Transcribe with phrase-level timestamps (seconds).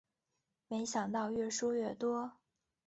[0.67, 2.31] 没想到越输越多